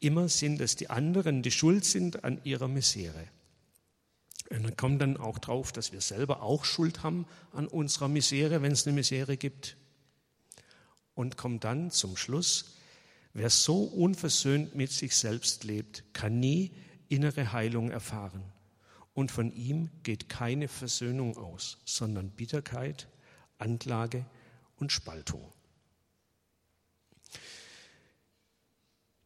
Immer 0.00 0.28
sind 0.28 0.60
es 0.60 0.76
die 0.76 0.90
anderen, 0.90 1.42
die 1.42 1.50
schuld 1.50 1.84
sind 1.84 2.24
an 2.24 2.40
ihrer 2.44 2.68
Misere. 2.68 3.28
Und 4.50 4.64
dann 4.64 4.76
kommt 4.76 5.00
dann 5.00 5.16
auch 5.16 5.38
drauf, 5.38 5.72
dass 5.72 5.92
wir 5.92 6.00
selber 6.00 6.42
auch 6.42 6.64
Schuld 6.64 7.02
haben 7.02 7.26
an 7.52 7.66
unserer 7.66 8.08
Misere, 8.08 8.62
wenn 8.62 8.72
es 8.72 8.86
eine 8.86 8.94
Misere 8.94 9.36
gibt. 9.36 9.76
Und 11.14 11.36
kommt 11.36 11.64
dann 11.64 11.90
zum 11.90 12.16
Schluss, 12.16 12.76
wer 13.32 13.50
so 13.50 13.84
unversöhnt 13.84 14.74
mit 14.74 14.90
sich 14.90 15.16
selbst 15.16 15.64
lebt, 15.64 16.04
kann 16.12 16.40
nie 16.40 16.72
innere 17.08 17.52
Heilung 17.52 17.90
erfahren. 17.90 18.42
Und 19.14 19.30
von 19.30 19.52
ihm 19.52 19.90
geht 20.02 20.28
keine 20.28 20.68
Versöhnung 20.68 21.36
aus, 21.36 21.78
sondern 21.84 22.30
Bitterkeit, 22.30 23.08
Anklage 23.58 24.24
und 24.76 24.90
Spaltung. 24.90 25.52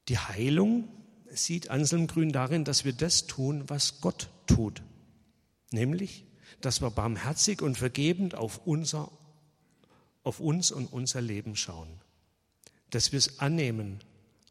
Die 0.09 0.19
Heilung 0.19 0.89
sieht 1.31 1.71
Anselm 1.71 2.07
Grün 2.07 2.33
darin, 2.33 2.65
dass 2.65 2.85
wir 2.85 2.93
das 2.93 3.27
tun, 3.27 3.69
was 3.69 4.01
Gott 4.01 4.31
tut. 4.47 4.83
Nämlich, 5.71 6.25
dass 6.61 6.81
wir 6.81 6.91
barmherzig 6.91 7.63
und 7.63 7.77
vergebend 7.77 8.35
auf, 8.35 8.67
unser, 8.67 9.11
auf 10.23 10.41
uns 10.41 10.71
und 10.71 10.93
unser 10.93 11.21
Leben 11.21 11.57
schauen. 11.57 12.01
Dass 12.91 13.13
wir 13.13 13.19
es 13.19 13.41
annehmen, 13.41 14.03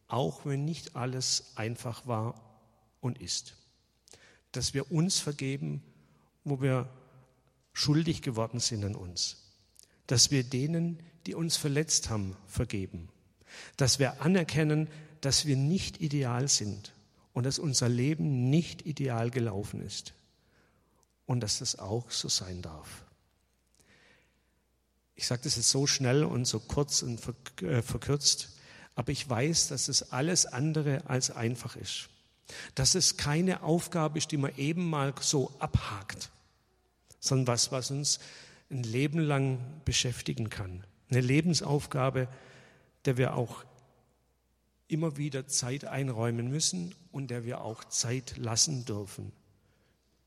auch 0.08 0.46
wenn 0.46 0.66
nicht 0.66 0.96
alles 0.96 1.54
einfach 1.56 2.06
war 2.06 2.60
und 3.00 3.20
ist. 3.22 3.56
Dass 4.56 4.74
wir 4.74 4.92
uns 4.92 5.20
vergeben, 5.20 5.84
wo 6.44 6.62
wir 6.62 6.90
schuldig 7.74 8.22
geworden 8.22 8.60
sind 8.60 8.86
an 8.86 8.96
uns. 8.96 9.38
Dass 10.08 10.32
wir 10.32 10.44
denen, 10.44 11.00
die 11.26 11.36
uns 11.36 11.58
verletzt 11.58 12.10
haben, 12.10 12.36
vergeben. 12.48 13.10
Dass 13.78 14.00
wir 14.00 14.22
anerkennen, 14.22 14.88
dass 15.22 15.46
wir 15.46 15.58
nicht 15.58 16.02
ideal 16.02 16.48
sind 16.48 16.94
und 17.34 17.46
dass 17.46 17.60
unser 17.60 17.90
Leben 17.90 18.50
nicht 18.50 18.86
ideal 18.86 19.30
gelaufen 19.30 19.82
ist 19.82 20.14
und 21.26 21.42
dass 21.42 21.60
das 21.60 21.78
auch 21.78 22.12
so 22.12 22.30
sein 22.30 22.62
darf. 22.62 23.04
Ich 25.16 25.28
sage 25.28 25.44
das 25.44 25.56
jetzt 25.56 25.70
so 25.70 25.88
schnell 25.88 26.24
und 26.24 26.46
so 26.46 26.60
kurz 26.60 27.02
und 27.02 27.22
äh, 27.62 27.82
verkürzt, 27.82 28.50
aber 28.96 29.12
ich 29.12 29.30
weiß, 29.30 29.70
dass 29.70 29.88
es 29.88 30.12
alles 30.12 30.46
andere 30.46 31.10
als 31.10 31.32
einfach 31.32 31.76
ist. 31.76 32.10
Dass 32.76 32.96
es 32.96 33.18
keine 33.18 33.64
Aufgabe 33.64 34.18
ist, 34.18 34.32
die 34.32 34.38
man 34.38 34.56
eben 34.58 34.90
mal 34.90 35.14
so 35.20 35.52
abhakt, 35.60 36.30
sondern 37.20 37.48
was, 37.48 37.72
was 37.72 37.92
uns 37.92 38.20
ein 38.70 38.84
Leben 38.84 39.20
lang 39.20 39.60
beschäftigen 39.86 40.50
kann. 40.50 40.84
Eine 41.10 41.22
Lebensaufgabe, 41.22 42.28
der 43.06 43.18
wir 43.18 43.36
auch 43.36 43.64
immer 44.88 45.18
wieder 45.18 45.48
Zeit 45.48 45.86
einräumen 45.86 46.50
müssen 46.50 46.94
und 47.12 47.30
der 47.30 47.46
wir 47.46 47.62
auch 47.62 47.84
Zeit 47.86 48.38
lassen 48.38 48.86
dürfen, 48.86 49.32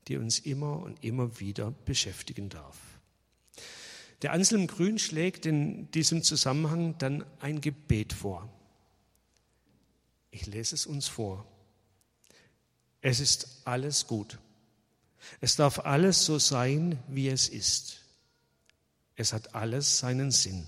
die 0.07 0.17
uns 0.17 0.39
immer 0.39 0.79
und 0.79 1.03
immer 1.03 1.39
wieder 1.39 1.71
beschäftigen 1.85 2.49
darf. 2.49 2.77
Der 4.21 4.33
Anselm 4.33 4.67
Grün 4.67 4.99
schlägt 4.99 5.45
in 5.45 5.89
diesem 5.91 6.23
Zusammenhang 6.23 6.97
dann 6.97 7.23
ein 7.39 7.61
Gebet 7.61 8.11
vor. 8.11 8.49
Ich 10.31 10.45
lese 10.45 10.75
es 10.75 10.85
uns 10.85 11.07
vor. 11.07 11.45
Es 13.01 13.19
ist 13.19 13.61
alles 13.65 14.07
gut. 14.07 14.39
Es 15.41 15.55
darf 15.55 15.79
alles 15.79 16.25
so 16.25 16.39
sein, 16.39 16.97
wie 17.07 17.27
es 17.27 17.47
ist. 17.47 18.01
Es 19.15 19.33
hat 19.33 19.55
alles 19.55 19.99
seinen 19.99 20.31
Sinn. 20.31 20.65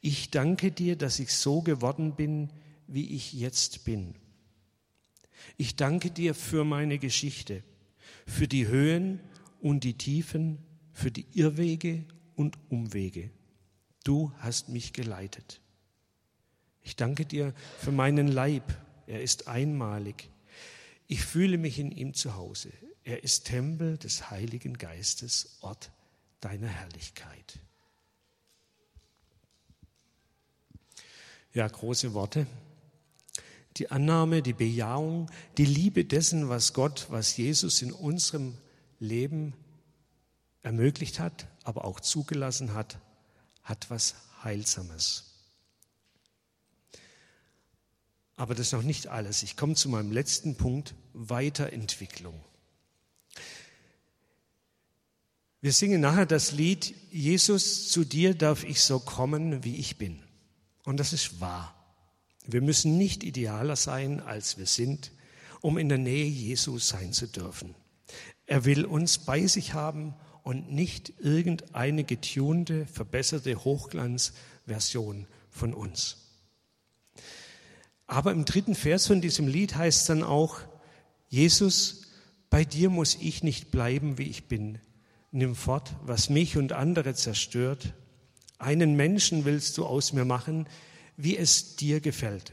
Ich 0.00 0.30
danke 0.30 0.70
dir, 0.70 0.96
dass 0.96 1.18
ich 1.18 1.32
so 1.32 1.62
geworden 1.62 2.14
bin, 2.14 2.50
wie 2.86 3.14
ich 3.14 3.32
jetzt 3.32 3.84
bin. 3.84 4.14
Ich 5.56 5.76
danke 5.76 6.10
dir 6.10 6.34
für 6.34 6.64
meine 6.64 6.98
Geschichte, 6.98 7.62
für 8.26 8.48
die 8.48 8.66
Höhen 8.66 9.20
und 9.60 9.84
die 9.84 9.94
Tiefen, 9.94 10.58
für 10.92 11.10
die 11.10 11.26
Irrwege 11.32 12.04
und 12.34 12.56
Umwege. 12.70 13.30
Du 14.04 14.32
hast 14.38 14.68
mich 14.68 14.92
geleitet. 14.92 15.60
Ich 16.82 16.96
danke 16.96 17.26
dir 17.26 17.52
für 17.78 17.92
meinen 17.92 18.28
Leib. 18.28 18.62
Er 19.06 19.22
ist 19.22 19.48
einmalig. 19.48 20.30
Ich 21.08 21.24
fühle 21.24 21.56
mich 21.56 21.78
in 21.78 21.90
ihm 21.90 22.12
zu 22.12 22.36
Hause. 22.36 22.70
Er 23.02 23.24
ist 23.24 23.46
Tempel 23.46 23.96
des 23.96 24.30
Heiligen 24.30 24.76
Geistes, 24.76 25.56
Ort 25.62 25.90
deiner 26.40 26.68
Herrlichkeit. 26.68 27.58
Ja, 31.54 31.66
große 31.66 32.12
Worte. 32.12 32.46
Die 33.78 33.90
Annahme, 33.90 34.42
die 34.42 34.52
Bejahung, 34.52 35.30
die 35.56 35.64
Liebe 35.64 36.04
dessen, 36.04 36.50
was 36.50 36.74
Gott, 36.74 37.06
was 37.08 37.36
Jesus 37.38 37.80
in 37.80 37.92
unserem 37.92 38.58
Leben 39.00 39.54
ermöglicht 40.62 41.20
hat, 41.20 41.46
aber 41.64 41.86
auch 41.86 42.00
zugelassen 42.00 42.74
hat, 42.74 42.98
hat 43.62 43.88
was 43.88 44.14
Heilsames. 44.44 45.27
Aber 48.38 48.54
das 48.54 48.68
ist 48.68 48.72
noch 48.72 48.82
nicht 48.82 49.08
alles. 49.08 49.42
Ich 49.42 49.56
komme 49.56 49.74
zu 49.74 49.88
meinem 49.88 50.12
letzten 50.12 50.54
Punkt, 50.54 50.94
Weiterentwicklung. 51.12 52.40
Wir 55.60 55.72
singen 55.72 56.00
nachher 56.00 56.24
das 56.24 56.52
Lied, 56.52 56.94
Jesus, 57.10 57.90
zu 57.90 58.04
dir 58.04 58.36
darf 58.36 58.62
ich 58.62 58.80
so 58.80 59.00
kommen, 59.00 59.64
wie 59.64 59.74
ich 59.74 59.98
bin. 59.98 60.22
Und 60.84 61.00
das 61.00 61.12
ist 61.12 61.40
wahr. 61.40 61.74
Wir 62.46 62.62
müssen 62.62 62.96
nicht 62.96 63.24
idealer 63.24 63.74
sein, 63.74 64.20
als 64.20 64.56
wir 64.56 64.66
sind, 64.66 65.10
um 65.60 65.76
in 65.76 65.88
der 65.88 65.98
Nähe 65.98 66.26
Jesu 66.26 66.78
sein 66.78 67.12
zu 67.12 67.26
dürfen. 67.26 67.74
Er 68.46 68.64
will 68.64 68.84
uns 68.84 69.18
bei 69.18 69.48
sich 69.48 69.74
haben 69.74 70.14
und 70.44 70.70
nicht 70.70 71.12
irgendeine 71.18 72.04
getunte, 72.04 72.86
verbesserte 72.86 73.64
Hochglanzversion 73.64 75.26
von 75.50 75.74
uns. 75.74 76.27
Aber 78.08 78.32
im 78.32 78.46
dritten 78.46 78.74
Vers 78.74 79.06
von 79.06 79.20
diesem 79.20 79.46
Lied 79.46 79.76
heißt 79.76 80.00
es 80.00 80.06
dann 80.06 80.24
auch, 80.24 80.58
Jesus, 81.28 82.02
bei 82.48 82.64
dir 82.64 82.88
muss 82.88 83.16
ich 83.20 83.42
nicht 83.42 83.70
bleiben, 83.70 84.16
wie 84.16 84.24
ich 84.24 84.48
bin. 84.48 84.78
Nimm 85.30 85.54
fort, 85.54 85.94
was 86.04 86.30
mich 86.30 86.56
und 86.56 86.72
andere 86.72 87.14
zerstört. 87.14 87.92
Einen 88.58 88.96
Menschen 88.96 89.44
willst 89.44 89.76
du 89.76 89.84
aus 89.84 90.14
mir 90.14 90.24
machen, 90.24 90.66
wie 91.18 91.36
es 91.36 91.76
dir 91.76 92.00
gefällt, 92.00 92.52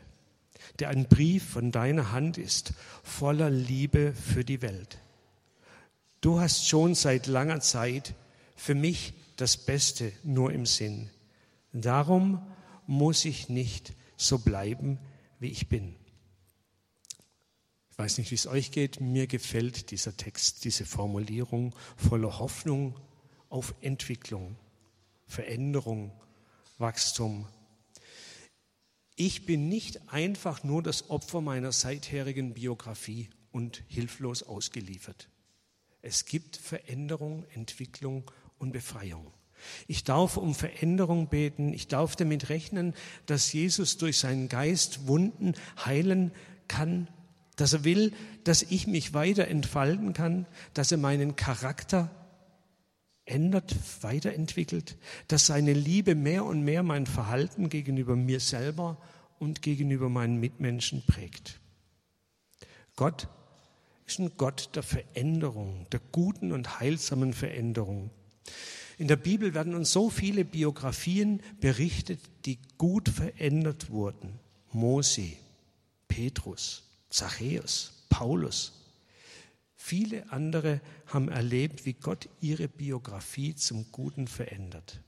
der 0.80 0.90
ein 0.90 1.08
Brief 1.08 1.52
von 1.52 1.72
deiner 1.72 2.12
Hand 2.12 2.38
ist, 2.38 2.74
voller 3.02 3.50
Liebe 3.50 4.14
für 4.14 4.44
die 4.44 4.62
Welt. 4.62 4.98
Du 6.20 6.42
hast 6.42 6.68
schon 6.68 6.96
seit 6.96 7.28
langer 7.28 7.62
Zeit 7.62 8.14
für 8.58 8.76
mich 8.76 9.14
das 9.38 9.56
Beste 9.56 10.12
nur 10.24 10.52
im 10.52 10.66
Sinn. 10.66 11.10
Darum 11.72 12.46
muss 12.88 13.24
ich 13.24 13.48
nicht 13.48 13.94
so 14.18 14.40
bleiben, 14.40 15.00
wie 15.40 15.50
ich 15.50 15.70
bin. 15.70 15.96
Ich 17.92 17.98
weiß 17.98 18.18
nicht, 18.18 18.32
wie 18.32 18.36
es 18.36 18.48
euch 18.48 18.72
geht. 18.72 19.00
Mir 19.00 19.26
gefällt 19.26 19.92
dieser 19.92 20.18
Text, 20.18 20.66
diese 20.66 20.86
Formulierung 20.86 21.74
voller 21.96 22.40
Hoffnung 22.40 23.00
auf 23.50 23.74
Entwicklung, 23.82 24.58
Veränderung, 25.28 26.12
Wachstum. 26.78 27.48
Ich 29.16 29.46
bin 29.46 29.70
nicht 29.70 30.10
einfach 30.10 30.64
nur 30.66 30.84
das 30.84 31.10
Opfer 31.10 31.40
meiner 31.40 31.72
seitherigen 31.72 32.54
Biografie 32.54 33.30
und 33.54 33.82
hilflos 33.88 34.44
ausgeliefert. 34.44 35.30
Es 36.02 36.26
gibt 36.26 36.58
Veränderung, 36.58 37.46
Entwicklung 37.54 38.30
und 38.58 38.74
Befreiung. 38.74 39.32
Ich 39.88 40.04
darf 40.04 40.38
um 40.38 40.54
Veränderung 40.54 41.28
beten. 41.28 41.74
Ich 41.74 41.88
darf 41.88 42.16
damit 42.16 42.50
rechnen, 42.50 42.94
dass 43.26 43.52
Jesus 43.54 43.98
durch 43.98 44.20
seinen 44.20 44.50
Geist 44.50 45.08
Wunden 45.08 45.54
heilen 45.86 46.32
kann 46.68 47.08
dass 47.56 47.74
er 47.74 47.84
will, 47.84 48.14
dass 48.44 48.64
ich 48.64 48.88
mich 48.88 49.14
weiter 49.14 49.48
entfalten 49.48 50.14
kann, 50.14 50.46
dass 50.74 50.92
er 50.92 50.98
meinen 50.98 51.36
Charakter 51.36 52.10
ändert, 53.26 53.76
weiterentwickelt, 54.02 54.98
dass 55.28 55.48
seine 55.48 55.74
Liebe 55.74 56.16
mehr 56.16 56.46
und 56.46 56.64
mehr 56.64 56.84
mein 56.84 57.06
Verhalten 57.06 57.70
gegenüber 57.70 58.16
mir 58.16 58.40
selber 58.40 58.98
und 59.40 59.62
gegenüber 59.62 60.10
meinen 60.10 60.40
Mitmenschen 60.40 61.04
prägt. 61.08 61.60
Gott 62.96 63.28
ist 64.06 64.20
ein 64.20 64.32
Gott 64.38 64.70
der 64.76 64.84
Veränderung, 64.84 65.88
der 65.92 66.00
guten 66.12 66.52
und 66.52 66.80
heilsamen 66.80 67.34
Veränderung. 67.34 68.12
In 68.98 69.08
der 69.08 69.18
Bibel 69.18 69.54
werden 69.54 69.76
uns 69.76 69.92
so 69.92 70.10
viele 70.10 70.46
Biografien 70.46 71.42
berichtet, 71.60 72.20
die 72.46 72.60
gut 72.78 73.10
verändert 73.10 73.90
wurden. 73.90 74.40
Mose, 74.72 75.34
Petrus, 76.08 76.84
Zachäus, 77.10 78.06
Paulus. 78.10 78.74
Viele 79.76 80.32
andere 80.32 80.82
haben 81.08 81.30
erlebt, 81.30 81.86
wie 81.86 81.94
Gott 81.94 82.30
ihre 82.40 82.68
Biografie 82.68 83.56
zum 83.56 83.92
Guten 83.92 84.28
verändert. 84.28 85.02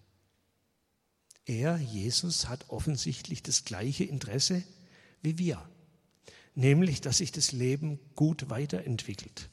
Er, 1.45 1.77
Jesus, 1.77 2.49
hat 2.49 2.65
offensichtlich 2.69 3.41
das 3.41 3.63
gleiche 3.63 4.03
Interesse 4.03 4.63
wie 5.21 5.37
wir, 5.37 5.67
nämlich 6.55 7.01
dass 7.01 7.17
sich 7.17 7.31
das 7.31 7.51
Leben 7.51 7.99
gut 8.15 8.49
weiterentwickelt. 8.49 9.49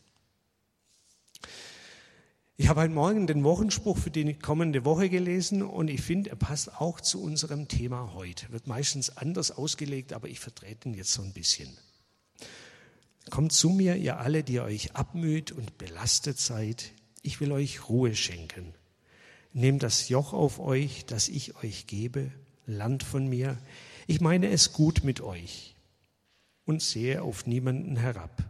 Ich 2.56 2.68
habe 2.68 2.82
heute 2.82 2.94
Morgen 2.94 3.26
den 3.26 3.42
Wochenspruch 3.42 3.98
für 3.98 4.12
die 4.12 4.34
kommende 4.34 4.84
Woche 4.84 5.08
gelesen 5.10 5.60
und 5.60 5.88
ich 5.88 6.02
finde, 6.02 6.30
er 6.30 6.36
passt 6.36 6.80
auch 6.80 7.00
zu 7.00 7.20
unserem 7.20 7.66
Thema 7.66 8.12
heute. 8.14 8.52
Wird 8.52 8.68
meistens 8.68 9.16
anders 9.16 9.50
ausgelegt, 9.50 10.12
aber 10.12 10.28
ich 10.28 10.38
vertrete 10.38 10.88
ihn 10.88 10.94
jetzt 10.94 11.12
so 11.12 11.22
ein 11.22 11.32
bisschen. 11.32 11.68
Kommt 13.28 13.50
zu 13.50 13.70
mir, 13.70 13.96
ihr 13.96 14.20
alle, 14.20 14.44
die 14.44 14.60
euch 14.60 14.94
abmüht 14.94 15.50
und 15.50 15.78
belastet 15.78 16.38
seid, 16.38 16.92
ich 17.22 17.40
will 17.40 17.50
euch 17.50 17.88
Ruhe 17.88 18.14
schenken. 18.14 18.72
Nehmt 19.52 19.82
das 19.82 20.08
Joch 20.08 20.32
auf 20.32 20.60
euch, 20.60 21.06
das 21.06 21.26
ich 21.28 21.56
euch 21.56 21.88
gebe, 21.88 22.30
Land 22.66 23.02
von 23.02 23.26
mir. 23.26 23.58
Ich 24.06 24.20
meine 24.20 24.48
es 24.50 24.72
gut 24.72 25.02
mit 25.02 25.20
euch 25.20 25.74
und 26.66 26.82
sehe 26.82 27.20
auf 27.20 27.46
niemanden 27.46 27.96
herab. 27.96 28.44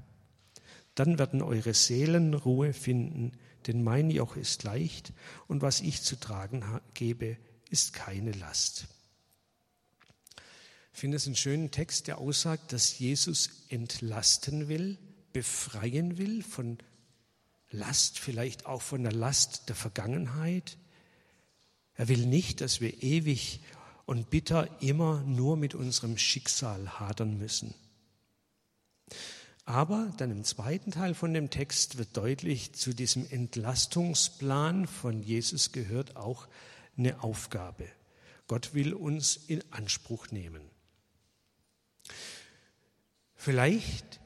Dann 0.94 1.18
werden 1.18 1.40
eure 1.40 1.72
Seelen 1.72 2.34
Ruhe 2.34 2.74
finden, 2.74 3.32
denn 3.66 3.82
mein 3.82 4.10
Joch 4.10 4.36
ist 4.36 4.62
leicht 4.62 5.12
und 5.46 5.62
was 5.62 5.80
ich 5.80 6.02
zu 6.02 6.16
tragen 6.16 6.64
gebe, 6.94 7.36
ist 7.70 7.92
keine 7.92 8.32
Last. 8.32 8.86
Ich 10.92 11.00
finde 11.00 11.16
es 11.16 11.26
einen 11.26 11.36
schönen 11.36 11.70
Text, 11.70 12.06
der 12.06 12.18
aussagt, 12.18 12.72
dass 12.72 12.98
Jesus 12.98 13.50
entlasten 13.68 14.68
will, 14.68 14.96
befreien 15.32 16.18
will 16.18 16.42
von 16.42 16.78
Last, 17.70 18.20
vielleicht 18.20 18.66
auch 18.66 18.80
von 18.80 19.02
der 19.02 19.12
Last 19.12 19.68
der 19.68 19.74
Vergangenheit. 19.74 20.78
Er 21.94 22.06
will 22.08 22.26
nicht, 22.26 22.60
dass 22.60 22.80
wir 22.80 23.02
ewig 23.02 23.60
und 24.06 24.30
bitter 24.30 24.80
immer 24.80 25.22
nur 25.22 25.56
mit 25.56 25.74
unserem 25.74 26.16
Schicksal 26.16 27.00
hadern 27.00 27.38
müssen. 27.38 27.74
Aber 29.64 30.12
dann 30.18 30.30
im 30.30 30.44
zweiten 30.44 30.90
Teil 30.90 31.14
von 31.14 31.32
dem 31.32 31.48
Text 31.48 31.96
wird 31.96 32.16
deutlich, 32.16 32.74
zu 32.74 32.92
diesem 32.92 33.26
Entlastungsplan 33.30 34.86
von 34.86 35.22
Jesus 35.22 35.72
gehört 35.72 36.16
auch 36.16 36.48
eine 36.98 37.22
Aufgabe. 37.22 37.88
Gott 38.46 38.74
will 38.74 38.92
uns 38.92 39.36
in 39.36 39.62
Anspruch 39.70 40.30
nehmen. 40.30 40.62
Vielleicht 43.34 44.20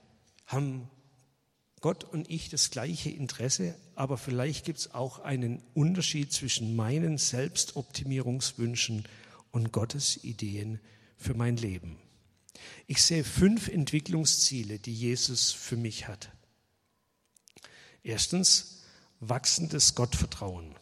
haben 0.46 0.90
Gott 1.81 2.03
und 2.03 2.29
ich 2.29 2.48
das 2.48 2.70
gleiche 2.70 3.11
Interesse, 3.11 3.77
aber 3.94 4.18
vielleicht 4.18 4.64
gibt 4.64 4.81
es 4.81 4.94
auch 4.94 5.20
einen 5.20 5.62
Unterschied 5.74 6.33
zwischen 6.33 6.74
meinen 6.74 7.18
Selbstoptimierungswünschen 7.18 9.05
und 9.53 9.72
Gottes 9.72 10.24
Ideen 10.24 10.81
für 11.16 11.35
mein 11.35 11.57
Leben. 11.57 11.96
Ich 12.87 13.03
sehe 13.03 13.25
fünf 13.25 13.68
Entwicklungsziele, 13.68 14.79
die 14.79 14.94
Jesus 14.94 15.53
für 15.53 15.77
mich 15.77 16.09
hat. 16.09 16.31
Erstens, 18.03 18.83
wachsendes 19.21 19.94
Gottvertrauen. 19.94 20.75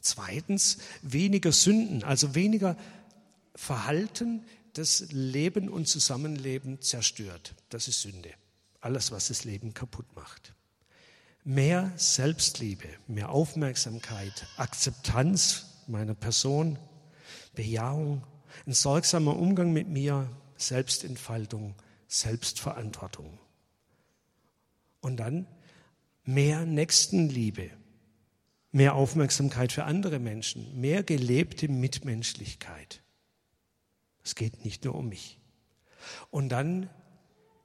Zweitens, 0.00 0.78
weniger 1.02 1.52
Sünden, 1.52 2.04
also 2.04 2.34
weniger 2.34 2.76
Verhalten, 3.54 4.44
das 4.72 5.06
Leben 5.10 5.68
und 5.68 5.88
Zusammenleben 5.88 6.80
zerstört. 6.80 7.54
Das 7.70 7.88
ist 7.88 8.02
Sünde. 8.02 8.30
Alles, 8.80 9.10
was 9.10 9.28
das 9.28 9.44
Leben 9.44 9.74
kaputt 9.74 10.06
macht. 10.14 10.54
Mehr 11.44 11.92
Selbstliebe, 11.96 12.88
mehr 13.06 13.30
Aufmerksamkeit, 13.30 14.46
Akzeptanz 14.56 15.66
meiner 15.86 16.14
Person, 16.14 16.78
Bejahung, 17.54 18.22
ein 18.66 18.72
sorgsamer 18.72 19.36
Umgang 19.36 19.72
mit 19.72 19.88
mir, 19.88 20.30
Selbstentfaltung, 20.56 21.74
Selbstverantwortung. 22.08 23.38
Und 25.00 25.18
dann 25.18 25.46
mehr 26.24 26.64
Nächstenliebe, 26.64 27.70
mehr 28.72 28.94
Aufmerksamkeit 28.94 29.72
für 29.72 29.84
andere 29.84 30.18
Menschen, 30.18 30.80
mehr 30.80 31.02
gelebte 31.02 31.68
Mitmenschlichkeit. 31.68 33.02
Es 34.24 34.34
geht 34.34 34.64
nicht 34.64 34.84
nur 34.84 34.94
um 34.94 35.08
mich. 35.08 35.38
Und 36.30 36.48
dann 36.48 36.90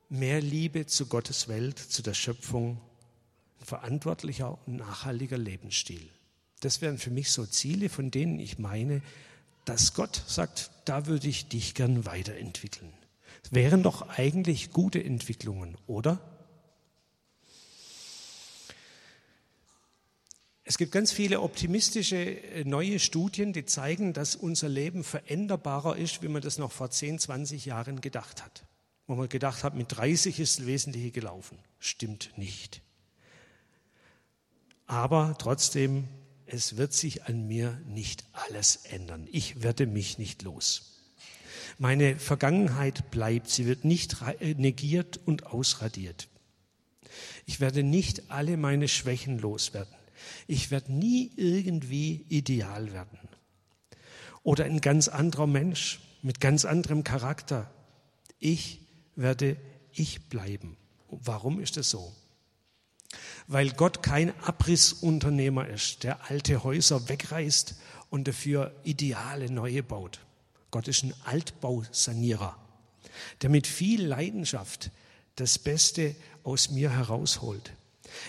mehr 0.09 0.41
Liebe 0.41 0.85
zu 0.85 1.07
Gottes 1.07 1.47
Welt, 1.47 1.79
zu 1.79 2.03
der 2.03 2.13
Schöpfung, 2.13 2.79
ein 3.59 3.65
verantwortlicher 3.65 4.57
und 4.67 4.77
nachhaltiger 4.77 5.37
Lebensstil. 5.37 6.07
Das 6.59 6.81
wären 6.81 6.97
für 6.97 7.09
mich 7.09 7.31
so 7.31 7.45
Ziele, 7.45 7.89
von 7.89 8.11
denen 8.11 8.39
ich 8.39 8.59
meine, 8.59 9.01
dass 9.65 9.93
Gott 9.93 10.23
sagt, 10.27 10.71
da 10.85 11.05
würde 11.05 11.27
ich 11.27 11.47
dich 11.47 11.73
gern 11.75 12.05
weiterentwickeln. 12.05 12.91
Das 13.43 13.53
wären 13.53 13.83
doch 13.83 14.09
eigentlich 14.09 14.71
gute 14.71 15.03
Entwicklungen, 15.03 15.77
oder? 15.87 16.19
Es 20.63 20.77
gibt 20.77 20.91
ganz 20.91 21.11
viele 21.11 21.41
optimistische 21.41 22.15
äh, 22.15 22.63
neue 22.63 22.99
Studien, 22.99 23.51
die 23.51 23.65
zeigen, 23.65 24.13
dass 24.13 24.35
unser 24.35 24.69
Leben 24.69 25.03
veränderbarer 25.03 25.97
ist, 25.97 26.21
wie 26.21 26.29
man 26.29 26.41
das 26.41 26.57
noch 26.57 26.71
vor 26.71 26.89
10, 26.89 27.19
20 27.19 27.65
Jahren 27.65 27.99
gedacht 27.99 28.43
hat. 28.43 28.65
Wo 29.05 29.15
man 29.15 29.27
gedacht 29.27 29.65
hat, 29.65 29.75
mit 29.75 29.87
30 29.97 30.39
ist 30.39 30.59
das 30.59 30.65
Wesentliche 30.67 31.11
gelaufen. 31.11 31.57
Stimmt 31.79 32.31
nicht. 32.37 32.81
Aber 34.87 35.35
trotzdem, 35.39 36.07
es 36.53 36.75
wird 36.75 36.91
sich 36.91 37.23
an 37.23 37.47
mir 37.47 37.81
nicht 37.87 38.25
alles 38.33 38.75
ändern. 38.75 39.27
Ich 39.31 39.63
werde 39.63 39.87
mich 39.87 40.17
nicht 40.17 40.41
los. 40.41 40.99
Meine 41.77 42.19
Vergangenheit 42.19 43.09
bleibt, 43.09 43.49
sie 43.49 43.65
wird 43.65 43.85
nicht 43.85 44.17
äh, 44.39 44.53
negiert 44.55 45.19
und 45.25 45.45
ausradiert. 45.47 46.27
Ich 47.45 47.61
werde 47.61 47.83
nicht 47.83 48.29
alle 48.31 48.57
meine 48.57 48.89
Schwächen 48.89 49.39
loswerden. 49.39 49.95
Ich 50.45 50.71
werde 50.71 50.91
nie 50.91 51.31
irgendwie 51.37 52.25
ideal 52.27 52.91
werden. 52.91 53.17
Oder 54.43 54.65
ein 54.65 54.81
ganz 54.81 55.07
anderer 55.07 55.47
Mensch 55.47 56.01
mit 56.21 56.41
ganz 56.41 56.65
anderem 56.65 57.03
Charakter. 57.03 57.71
Ich 58.39 58.81
werde 59.15 59.55
ich 59.93 60.27
bleiben. 60.27 60.75
Warum 61.09 61.61
ist 61.61 61.77
das 61.77 61.89
so? 61.89 62.13
Weil 63.47 63.71
Gott 63.71 64.03
kein 64.03 64.33
Abrissunternehmer 64.41 65.67
ist, 65.67 66.03
der 66.03 66.29
alte 66.29 66.63
Häuser 66.63 67.09
wegreißt 67.09 67.75
und 68.09 68.27
dafür 68.27 68.73
ideale 68.83 69.51
neue 69.51 69.83
baut. 69.83 70.19
Gott 70.69 70.87
ist 70.87 71.03
ein 71.03 71.13
Altbausanierer, 71.25 72.57
der 73.41 73.49
mit 73.49 73.67
viel 73.67 74.05
Leidenschaft 74.05 74.91
das 75.35 75.59
Beste 75.59 76.15
aus 76.43 76.69
mir 76.69 76.91
herausholt. 76.91 77.73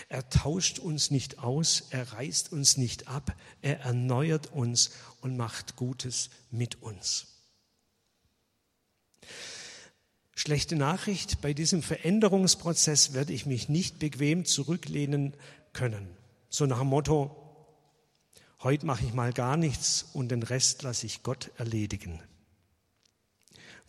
Er 0.09 0.29
tauscht 0.29 0.79
uns 0.79 1.11
nicht 1.11 1.39
aus, 1.39 1.83
er 1.89 2.13
reißt 2.13 2.51
uns 2.51 2.77
nicht 2.77 3.07
ab, 3.07 3.35
er 3.61 3.81
erneuert 3.81 4.51
uns 4.53 4.91
und 5.21 5.37
macht 5.37 5.75
Gutes 5.75 6.29
mit 6.51 6.81
uns. 6.81 7.32
Schlechte 10.35 10.75
Nachricht, 10.75 11.41
bei 11.41 11.53
diesem 11.53 11.83
Veränderungsprozess 11.83 13.13
werde 13.13 13.33
ich 13.33 13.45
mich 13.45 13.69
nicht 13.69 13.99
bequem 13.99 14.45
zurücklehnen 14.45 15.33
können. 15.73 16.07
So 16.49 16.65
nach 16.65 16.79
dem 16.79 16.87
Motto, 16.87 17.35
heute 18.61 18.85
mache 18.85 19.05
ich 19.05 19.13
mal 19.13 19.31
gar 19.31 19.57
nichts 19.57 20.05
und 20.13 20.29
den 20.29 20.43
Rest 20.43 20.81
lasse 20.83 21.05
ich 21.05 21.23
Gott 21.23 21.51
erledigen. 21.57 22.19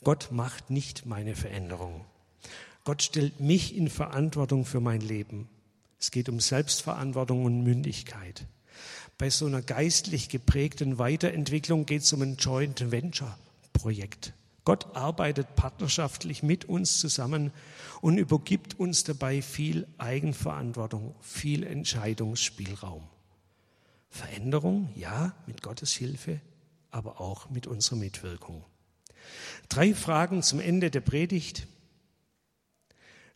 Gott 0.03 0.29
macht 0.33 0.71
nicht 0.71 1.07
meine 1.07 1.35
Veränderung. 1.35 2.05
Gott 2.85 3.03
stellt 3.03 3.41
mich 3.41 3.75
in 3.75 3.89
Verantwortung 3.89 4.67
für 4.67 4.81
mein 4.81 5.01
Leben. 5.01 5.49
Es 5.99 6.11
geht 6.11 6.29
um 6.29 6.41
Selbstverantwortung 6.41 7.47
und 7.47 7.63
Mündigkeit. 7.63 8.47
Bei 9.17 9.31
so 9.31 9.47
einer 9.47 9.63
geistlich 9.63 10.29
geprägten 10.29 10.99
Weiterentwicklung 10.99 11.87
geht 11.87 12.03
es 12.03 12.13
um 12.13 12.21
ein 12.21 12.37
Joint 12.37 12.91
Venture 12.91 13.39
Projekt. 13.73 14.35
Gott 14.65 14.97
arbeitet 14.97 15.57
partnerschaftlich 15.57 16.43
mit 16.43 16.65
uns 16.65 16.99
zusammen 16.99 17.53
und 18.01 18.17
übergibt 18.17 18.81
uns 18.81 19.05
dabei 19.05 19.43
viel 19.43 19.87
Eigenverantwortung, 19.99 21.15
viel 21.21 21.65
Entscheidungsspielraum. 21.65 23.07
Veränderung, 24.09 24.89
ja, 24.95 25.35
mit 25.47 25.63
Gottes 25.63 25.93
Hilfe, 25.93 26.41
aber 26.91 27.21
auch 27.21 27.51
mit 27.51 27.67
unserer 27.67 27.97
Mitwirkung. 27.97 28.65
Drei 29.69 29.95
Fragen 29.95 30.43
zum 30.43 30.61
Ende 30.61 30.91
der 30.91 31.01
Predigt. 31.01 31.67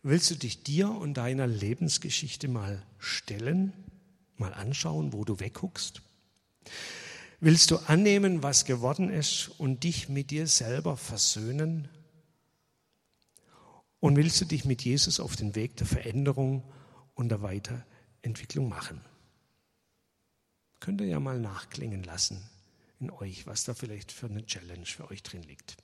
Willst 0.03 0.31
du 0.31 0.37
dich 0.37 0.63
dir 0.63 0.91
und 0.91 1.15
deiner 1.15 1.47
Lebensgeschichte 1.47 2.49
mal 2.49 2.83
stellen, 2.99 3.73
mal 4.37 4.55
anschauen, 4.55 5.13
wo 5.13 5.25
du 5.25 5.41
wegguckst? 5.41 6.01
Willst 7.41 7.71
du 7.71 7.77
annehmen, 7.77 8.43
was 8.43 8.65
geworden 8.65 9.11
ist 9.11 9.49
und 9.59 9.85
dich 9.85 10.09
mit 10.09 10.33
dir 10.33 10.49
selber 10.49 10.97
versöhnen? 10.97 11.89
Und 14.01 14.17
willst 14.17 14.41
du 14.41 14.45
dich 14.45 14.65
mit 14.65 14.83
Jesus 14.83 15.21
auf 15.21 15.37
den 15.37 15.55
Weg 15.55 15.77
der 15.77 15.87
Veränderung 15.87 16.65
und 17.15 17.29
der 17.29 17.41
Weiterentwicklung 17.43 18.69
machen? 18.69 19.01
Könnt 20.81 21.01
ihr 21.01 21.07
ja 21.07 21.21
mal 21.21 21.39
nachklingen 21.39 22.03
lassen 22.03 22.43
in 22.99 23.11
euch, 23.11 23.47
was 23.47 23.63
da 23.63 23.75
vielleicht 23.75 24.11
für 24.11 24.27
eine 24.27 24.45
Challenge 24.45 24.87
für 24.87 25.09
euch 25.09 25.23
drin 25.23 25.45
liegt. 25.45 25.77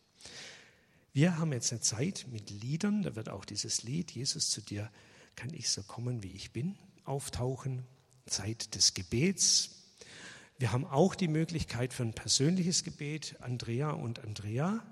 Wir 1.13 1.39
haben 1.39 1.53
jetzt 1.53 1.71
eine 1.71 1.81
Zeit 1.81 2.27
mit 2.33 2.51
Liedern, 2.51 3.05
da 3.05 3.15
wird 3.15 3.29
auch 3.29 3.45
dieses 3.45 3.85
Lied, 3.85 4.11
Jesus 4.11 4.51
zu 4.51 4.61
dir 4.61 4.91
kann 5.37 5.55
ich 5.55 5.69
so 5.69 5.85
kommen, 5.85 6.25
wie 6.25 6.33
ich 6.33 6.53
bin, 6.53 6.77
auftauchen. 7.05 7.85
Zeit 8.27 8.75
des 8.75 8.95
Gebets, 8.95 9.84
wir 10.59 10.73
haben 10.73 10.85
auch 10.87 11.15
die 11.15 11.29
Möglichkeit 11.29 11.93
für 11.93 12.05
ein 12.05 12.13
persönliches 12.13 12.85
Gebet. 12.85 13.37
Andrea 13.41 13.91
und 13.91 14.21
Andrea, 14.21 14.85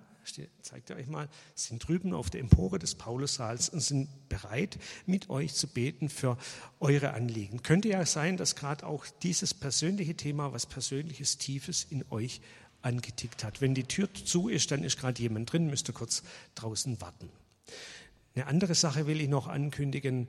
zeigt 0.60 0.90
ihr 0.90 0.96
euch 0.96 1.06
mal, 1.06 1.28
sind 1.54 1.86
drüben 1.86 2.12
auf 2.12 2.30
der 2.30 2.40
Empore 2.40 2.78
des 2.78 2.94
Paulussaals 2.94 3.68
und 3.68 3.80
sind 3.80 4.28
bereit, 4.28 4.78
mit 5.06 5.30
euch 5.30 5.54
zu 5.54 5.68
beten 5.68 6.08
für 6.08 6.36
eure 6.80 7.12
Anliegen. 7.12 7.62
Könnte 7.62 7.88
ja 7.88 8.04
sein, 8.06 8.36
dass 8.36 8.56
gerade 8.56 8.86
auch 8.86 9.06
dieses 9.22 9.54
persönliche 9.54 10.16
Thema 10.16 10.52
was 10.52 10.66
Persönliches, 10.66 11.38
Tiefes 11.38 11.86
in 11.88 12.04
euch 12.10 12.40
angetickt 12.82 13.44
hat. 13.44 13.60
Wenn 13.60 13.74
die 13.74 13.84
Tür 13.84 14.12
zu 14.12 14.48
ist, 14.48 14.70
dann 14.70 14.82
ist 14.82 14.98
gerade 14.98 15.22
jemand 15.22 15.52
drin, 15.52 15.68
müsst 15.68 15.88
ihr 15.88 15.94
kurz 15.94 16.22
draußen 16.54 17.00
warten. 17.00 17.30
Eine 18.34 18.46
andere 18.46 18.74
Sache 18.74 19.06
will 19.06 19.20
ich 19.20 19.28
noch 19.28 19.46
ankündigen. 19.46 20.28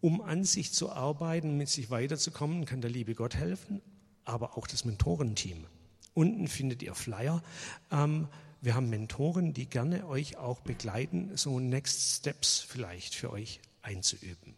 Um 0.00 0.22
an 0.22 0.44
sich 0.44 0.72
zu 0.72 0.90
arbeiten, 0.90 1.56
mit 1.56 1.68
sich 1.68 1.90
weiterzukommen, 1.90 2.64
kann 2.64 2.80
der 2.80 2.90
liebe 2.90 3.14
Gott 3.14 3.34
helfen, 3.34 3.82
aber 4.24 4.56
auch 4.56 4.66
das 4.66 4.84
Mentorenteam. 4.84 5.66
Unten 6.14 6.48
findet 6.48 6.82
ihr 6.82 6.94
Flyer. 6.94 7.42
Ähm, 7.90 8.28
wir 8.60 8.74
haben 8.74 8.90
Mentoren, 8.90 9.54
die 9.54 9.66
gerne 9.66 10.06
euch 10.06 10.36
auch 10.36 10.60
begleiten, 10.60 11.36
so 11.36 11.60
Next 11.60 12.18
Steps 12.18 12.60
vielleicht 12.60 13.14
für 13.14 13.30
euch 13.30 13.60
einzuüben. 13.82 14.54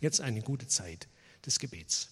Jetzt 0.00 0.20
eine 0.20 0.42
gute 0.42 0.66
Zeit 0.66 1.08
des 1.46 1.58
Gebets. 1.58 2.10